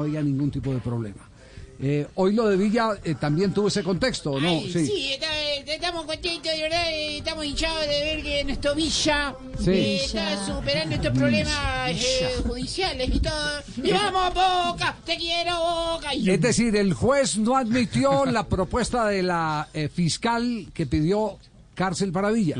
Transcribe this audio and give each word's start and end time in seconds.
No 0.00 0.06
había 0.06 0.22
ningún 0.22 0.50
tipo 0.50 0.72
de 0.72 0.80
problema. 0.80 1.28
Eh, 1.82 2.06
hoy 2.14 2.34
lo 2.34 2.46
de 2.48 2.56
Villa 2.56 2.90
eh, 3.04 3.14
también 3.20 3.52
tuvo 3.54 3.68
ese 3.68 3.82
contexto, 3.82 4.38
¿no? 4.40 4.48
Ay, 4.48 4.70
sí, 4.72 5.12
está- 5.14 5.72
estamos 5.72 6.04
contentos, 6.04 6.52
de 6.52 6.62
verdad, 6.62 6.90
eh, 6.90 7.18
estamos 7.18 7.44
hinchados 7.44 7.80
de 7.82 8.00
ver 8.00 8.22
que 8.22 8.44
nuestro 8.44 8.74
Villa 8.74 9.34
Sí. 9.58 9.70
eh, 9.70 10.04
está 10.04 10.46
superando 10.46 10.94
estos 10.96 11.12
problemas 11.16 11.90
eh, 11.90 12.28
judiciales 12.46 13.10
y 13.14 13.20
todo. 13.20 13.60
Y 13.82 13.92
vamos, 13.92 14.34
Boca, 14.34 14.96
te 15.06 15.16
quiero, 15.16 15.58
Boca. 15.58 16.14
Y- 16.14 16.30
Es 16.30 16.40
decir, 16.40 16.74
el 16.76 16.92
juez 16.94 17.36
no 17.38 17.56
admitió 17.56 18.24
la 18.26 18.46
propuesta 18.46 19.06
de 19.08 19.22
la 19.22 19.68
eh, 19.74 19.88
fiscal 19.88 20.66
que 20.74 20.86
pidió 20.86 21.38
cárcel 21.74 22.10
para 22.12 22.30
Villa. 22.30 22.56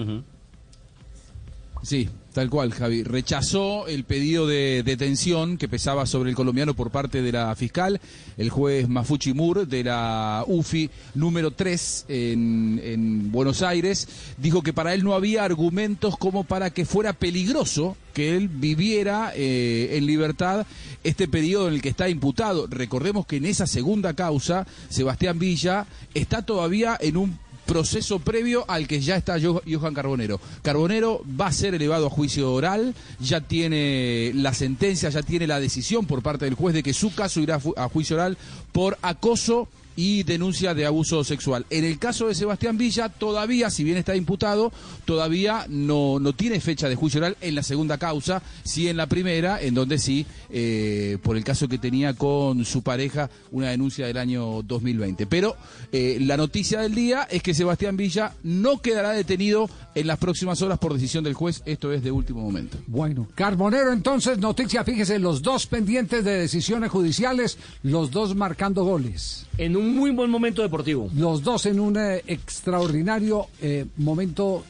Sí, 1.83 2.11
tal 2.34 2.51
cual, 2.51 2.73
Javi. 2.73 3.02
Rechazó 3.05 3.87
el 3.87 4.05
pedido 4.05 4.47
de 4.47 4.83
detención 4.84 5.57
que 5.57 5.69
pesaba 5.69 6.05
sobre 6.05 6.29
el 6.29 6.37
colombiano 6.37 6.75
por 6.75 6.91
parte 6.91 7.23
de 7.23 7.33
la 7.33 7.55
fiscal, 7.57 8.01
el 8.37 8.51
juez 8.51 8.87
Mafuchi 8.87 9.33
Mur 9.33 9.66
de 9.66 9.85
la 9.85 10.45
UFI 10.47 10.91
número 11.15 11.52
3 11.52 12.04
en, 12.09 12.80
en 12.85 13.32
Buenos 13.32 13.63
Aires. 13.63 14.09
Dijo 14.37 14.63
que 14.63 14.74
para 14.74 14.93
él 14.93 15.04
no 15.04 15.15
había 15.15 15.45
argumentos 15.45 16.19
como 16.19 16.45
para 16.45 16.71
que 16.71 16.85
fuera 16.85 17.15
peligroso 17.15 17.97
que 18.13 18.37
él 18.37 18.49
viviera 18.49 19.32
eh, 19.35 19.97
en 19.97 20.04
libertad 20.04 20.66
este 21.02 21.29
periodo 21.29 21.69
en 21.69 21.74
el 21.74 21.82
que 21.82 21.88
está 21.88 22.10
imputado. 22.10 22.66
Recordemos 22.66 23.24
que 23.26 23.37
en 23.37 23.47
esa 23.47 23.66
segunda 23.66 24.13
causa, 24.13 24.66
Sebastián 24.91 25.38
Villa 25.38 25.87
está 26.13 26.43
todavía 26.43 26.99
en 27.01 27.16
un 27.16 27.38
proceso 27.74 28.18
previo 28.18 28.65
al 28.66 28.88
que 28.88 29.01
ya 29.01 29.15
está 29.15 29.38
Jo- 29.40 29.63
Johan 29.65 29.95
Carbonero. 29.95 30.40
Carbonero 30.63 31.23
va 31.40 31.46
a 31.46 31.52
ser 31.52 31.73
elevado 31.76 32.09
a 32.09 32.10
juicio 32.10 32.52
oral, 32.52 32.96
ya 33.21 33.40
tiene 33.43 34.32
la 34.35 34.52
sentencia, 34.54 35.09
ya 35.09 35.23
tiene 35.23 35.46
la 35.46 35.60
decisión 35.60 36.04
por 36.04 36.21
parte 36.21 36.46
del 36.46 36.54
juez 36.54 36.74
de 36.74 36.82
que 36.82 36.93
su 36.93 37.15
caso 37.15 37.38
irá 37.38 37.60
a 37.76 37.88
juicio 37.88 38.16
oral 38.16 38.37
por 38.73 38.98
acoso 39.02 39.68
y 39.96 40.23
denuncia 40.23 40.74
de 40.74 40.87
abuso 40.87 41.24
sexual. 41.24 41.66
En 41.71 41.85
el 41.85 41.99
caso 41.99 42.29
de 42.29 42.35
Sebastián 42.35 42.79
Villa, 42.79 43.09
todavía, 43.09 43.71
si 43.71 43.85
bien 43.85 43.97
está 43.97 44.16
imputado, 44.16 44.73
todavía 45.05 45.66
no, 45.69 46.19
no 46.19 46.32
tiene 46.32 46.60
fecha 46.60 46.88
de 46.88 46.95
juicio 46.95 47.21
oral 47.21 47.37
en 47.41 47.55
la 47.55 47.63
segunda 47.63 47.99
causa, 47.99 48.43
sí 48.65 48.88
en 48.88 48.97
la 48.97 49.07
primera, 49.07 49.60
en 49.60 49.74
donde 49.74 49.99
sí, 49.99 50.27
eh, 50.51 51.19
por 51.23 51.37
el 51.37 51.45
caso 51.45 51.69
que 51.69 51.79
tenía 51.79 52.15
con 52.15 52.65
su 52.65 52.82
pareja, 52.82 53.30
una 53.51 53.71
denuncia 53.71 54.07
del 54.07 54.16
año 54.16 54.63
2020. 54.63 55.27
Pero 55.27 55.57
eh, 55.93 56.19
la 56.21 56.37
noticia 56.37 56.80
del 56.80 56.95
día 56.95 57.27
es 57.30 57.43
que 57.43 57.54
Sebastián 57.54 57.97
Villa 57.97 58.35
no 58.43 58.80
quedará 58.80 59.10
detenido 59.10 59.69
en 59.95 60.07
las 60.07 60.19
próximas 60.19 60.63
horas 60.63 60.79
por 60.79 60.95
decisión 60.95 61.25
del 61.25 61.35
juez, 61.35 61.63
esto 61.66 61.93
es 61.93 62.02
de 62.02 62.10
último 62.10 62.41
momento. 62.41 62.79
Bueno, 62.87 63.29
Carbonero 63.35 63.93
entonces, 63.93 64.38
noticia, 64.38 64.84
fíjese, 64.84 65.19
los 65.19 65.43
dos 65.43 65.66
pendientes 65.66 66.25
de 66.25 66.38
decisiones 66.38 66.91
judiciales, 66.91 67.59
los 67.82 68.10
dos 68.10 68.34
marcando 68.34 68.84
goles. 68.84 69.47
En 69.59 69.77
un 69.77 69.90
muy 69.94 70.10
buen 70.10 70.31
momento 70.31 70.62
deportivo. 70.62 71.09
Los 71.15 71.43
dos 71.43 71.66
en 71.66 71.81
un 71.81 71.97
eh, 71.97 72.22
extraordinario 72.27 73.47
eh, 73.60 73.87
momento 73.97 74.65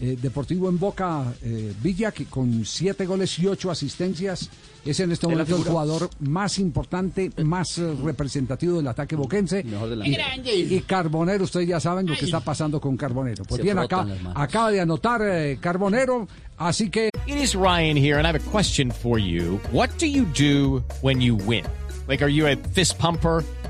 eh, 0.00 0.16
deportivo 0.20 0.68
en 0.68 0.78
Boca 0.78 1.32
eh, 1.42 1.72
Villa, 1.82 2.12
que 2.12 2.26
con 2.26 2.64
siete 2.66 3.06
goles 3.06 3.38
y 3.38 3.46
ocho 3.46 3.70
asistencias 3.70 4.50
es 4.84 5.00
en 5.00 5.10
este 5.10 5.26
momento 5.26 5.56
el 5.56 5.64
jugador 5.64 6.10
más 6.20 6.58
importante, 6.58 7.30
más 7.42 7.78
eh, 7.78 7.94
representativo 8.04 8.76
del 8.76 8.86
ataque 8.88 9.16
boquense. 9.16 9.64
Mejor 9.64 9.88
de 9.88 9.96
la 9.96 10.06
y, 10.06 10.80
Carbonero, 10.86 11.44
ustedes 11.44 11.66
ya 11.66 11.80
saben 11.80 12.06
lo 12.06 12.14
que 12.14 12.24
está 12.26 12.40
pasando 12.40 12.80
con 12.80 12.96
Carbonero. 12.96 13.44
Pues 13.44 13.56
Se 13.56 13.62
bien, 13.62 13.78
acá 13.78 14.06
acaba 14.34 14.70
de 14.70 14.80
anotar 14.80 15.22
eh, 15.24 15.58
Carbonero, 15.60 16.28
así 16.58 16.90
que 16.90 17.10
It 17.26 17.36
is 17.42 17.54
Ryan 17.54 17.96
here, 17.96 18.18
and 18.18 18.26
I 18.26 18.28
have 18.28 18.36
a 18.36 18.50
question 18.50 18.92
for 18.92 19.18
you. 19.18 19.58
What 19.72 19.90
do 19.98 20.06
you 20.06 20.26
do 20.38 20.84
when 21.02 21.20
you 21.20 21.34
win? 21.34 21.64
Like, 22.06 22.22
are 22.22 22.30
you 22.30 22.46
a 22.46 22.56
fist 22.72 22.98
pumper? 22.98 23.42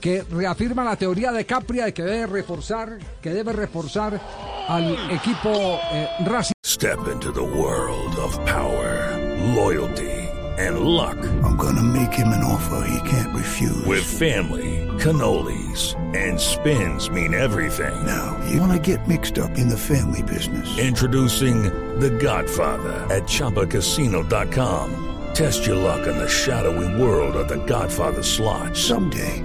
que 0.00 0.22
reafirma 0.22 0.84
la 0.84 0.96
teoría 0.96 1.32
de 1.32 1.44
Capria 1.44 1.86
de 1.86 1.94
que 1.94 2.02
debe 2.02 2.26
reforzar, 2.26 2.98
que 3.20 3.30
debe 3.30 3.52
reforzar 3.52 4.20
al 4.68 4.96
equipo 5.10 5.80
eh, 5.92 6.08
Racing. 6.24 6.52
Step 6.64 7.08
into 7.08 7.32
the 7.32 7.42
world 7.42 8.16
of 8.16 8.36
power, 8.44 9.16
loyalty, 9.54 10.12
and 10.58 10.80
luck. 10.80 11.16
I'm 11.44 11.56
gonna 11.56 11.82
make 11.82 12.12
him 12.12 12.28
an 12.28 12.42
offer 12.42 12.86
he 12.88 13.08
can't 13.08 13.34
refuse. 13.34 13.84
With 13.86 14.04
family, 14.04 14.86
cannolis, 14.98 15.94
and 16.14 16.38
spins 16.38 17.08
mean 17.10 17.34
everything. 17.34 17.94
now, 18.04 18.38
you 18.50 18.60
wanna 18.60 18.78
get 18.78 19.06
mixed 19.08 19.38
up 19.38 19.56
in 19.56 19.68
the 19.68 19.78
family 19.78 20.22
business. 20.22 20.78
Introducing 20.78 21.64
The 21.98 22.10
Godfather 22.10 23.06
at 23.14 23.24
ChumbaCasino.com. 23.24 25.02
Test 25.34 25.66
your 25.66 25.76
luck 25.76 26.06
in 26.06 26.16
the 26.16 26.28
shadowy 26.28 27.00
world 27.00 27.36
of 27.36 27.48
The 27.48 27.62
Godfather 27.66 28.22
slot. 28.22 28.76
Someday, 28.76 29.44